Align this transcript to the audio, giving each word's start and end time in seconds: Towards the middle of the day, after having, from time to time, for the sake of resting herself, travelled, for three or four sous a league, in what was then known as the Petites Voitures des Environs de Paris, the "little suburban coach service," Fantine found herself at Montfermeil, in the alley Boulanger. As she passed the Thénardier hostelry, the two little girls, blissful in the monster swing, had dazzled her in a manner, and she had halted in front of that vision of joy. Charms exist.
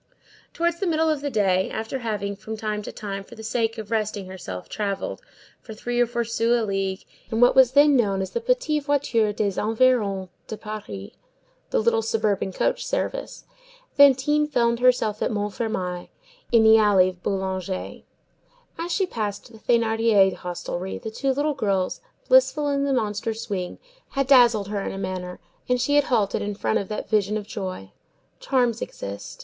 Towards 0.51 0.79
the 0.79 0.87
middle 0.87 1.09
of 1.11 1.21
the 1.21 1.29
day, 1.29 1.69
after 1.69 1.99
having, 1.99 2.35
from 2.35 2.57
time 2.57 2.81
to 2.81 2.91
time, 2.91 3.23
for 3.23 3.35
the 3.35 3.43
sake 3.43 3.77
of 3.77 3.91
resting 3.91 4.25
herself, 4.25 4.67
travelled, 4.67 5.21
for 5.59 5.75
three 5.75 6.01
or 6.01 6.07
four 6.07 6.23
sous 6.23 6.59
a 6.59 6.65
league, 6.65 7.03
in 7.29 7.39
what 7.39 7.55
was 7.55 7.73
then 7.73 7.95
known 7.95 8.19
as 8.23 8.31
the 8.31 8.41
Petites 8.41 8.87
Voitures 8.87 9.35
des 9.35 9.61
Environs 9.61 10.27
de 10.47 10.57
Paris, 10.57 11.11
the 11.69 11.77
"little 11.77 12.01
suburban 12.01 12.51
coach 12.51 12.83
service," 12.83 13.45
Fantine 13.95 14.47
found 14.47 14.79
herself 14.79 15.21
at 15.21 15.29
Montfermeil, 15.29 16.09
in 16.51 16.63
the 16.63 16.79
alley 16.79 17.11
Boulanger. 17.21 18.01
As 18.79 18.91
she 18.91 19.05
passed 19.05 19.51
the 19.51 19.59
Thénardier 19.59 20.33
hostelry, 20.35 20.97
the 20.97 21.11
two 21.11 21.31
little 21.31 21.53
girls, 21.53 22.01
blissful 22.27 22.69
in 22.69 22.85
the 22.85 22.91
monster 22.91 23.35
swing, 23.35 23.77
had 24.09 24.25
dazzled 24.25 24.69
her 24.69 24.81
in 24.83 24.93
a 24.93 24.97
manner, 24.97 25.39
and 25.69 25.79
she 25.79 25.93
had 25.93 26.05
halted 26.05 26.41
in 26.41 26.55
front 26.55 26.79
of 26.79 26.87
that 26.87 27.07
vision 27.07 27.37
of 27.37 27.45
joy. 27.45 27.91
Charms 28.39 28.81
exist. 28.81 29.39